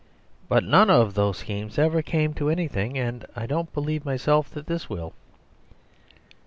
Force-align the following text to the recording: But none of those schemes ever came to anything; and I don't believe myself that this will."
But 0.49 0.63
none 0.63 0.89
of 0.89 1.13
those 1.13 1.37
schemes 1.37 1.77
ever 1.77 2.01
came 2.01 2.33
to 2.33 2.49
anything; 2.49 2.97
and 2.97 3.23
I 3.35 3.45
don't 3.45 3.71
believe 3.71 4.03
myself 4.03 4.49
that 4.55 4.65
this 4.65 4.89
will." 4.89 5.13